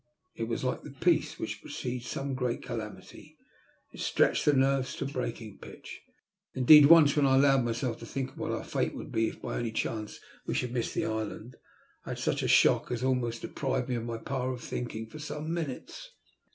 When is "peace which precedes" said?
0.99-2.07